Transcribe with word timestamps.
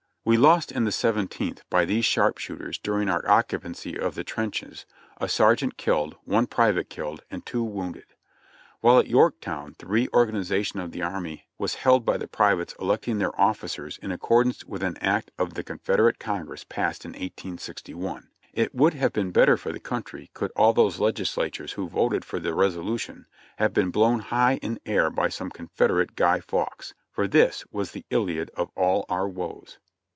We 0.23 0.37
lost 0.37 0.71
in 0.71 0.83
the 0.83 0.91
Seventeenth, 0.91 1.63
by 1.71 1.83
these 1.83 2.05
sharpshooters 2.05 2.77
during 2.77 3.09
our 3.09 3.27
occupancy 3.27 3.97
of 3.97 4.13
the 4.13 4.23
trenches, 4.23 4.85
a 5.19 5.27
sergeant 5.27 5.77
killed, 5.77 6.15
one 6.25 6.45
private 6.45 6.89
killed, 6.91 7.23
and 7.31 7.43
two 7.43 7.63
wounded. 7.63 8.05
While 8.81 8.99
at 8.99 9.07
Yorktown 9.07 9.75
the 9.79 9.87
reorganization 9.87 10.79
of 10.79 10.91
the 10.91 11.01
army 11.01 11.47
was 11.57 11.73
held 11.73 12.05
by 12.05 12.17
the 12.17 12.27
privates 12.27 12.75
electing 12.79 13.17
their 13.17 13.37
officers 13.41 13.97
in 13.97 14.11
accordance 14.11 14.63
with 14.63 14.83
an 14.83 14.95
act 14.97 15.31
of 15.39 15.55
the 15.55 15.63
Confederate 15.63 16.19
Congress 16.19 16.63
passed 16.65 17.03
in 17.03 17.13
1861. 17.13 18.29
It 18.53 18.75
would 18.75 18.93
have 18.93 19.13
been 19.13 19.31
better 19.31 19.57
for 19.57 19.71
the 19.71 19.79
country 19.79 20.29
could 20.35 20.51
all 20.55 20.71
those 20.71 20.99
legislators 20.99 21.71
who 21.73 21.89
voted 21.89 22.23
for 22.23 22.39
the 22.39 22.53
resolution 22.53 23.25
have 23.57 23.73
been 23.73 23.89
blown 23.89 24.19
high 24.19 24.57
in 24.57 24.79
air 24.85 25.09
by 25.09 25.29
some 25.29 25.49
Confederate 25.49 26.15
"Guy 26.15 26.39
Fawkes." 26.39 26.93
For 27.11 27.27
this 27.27 27.65
was 27.71 27.91
the 27.91 28.05
"Iliad 28.11 28.51
of 28.55 28.69
all 28.75 29.05
our 29.09 29.27
woes." 29.27 29.79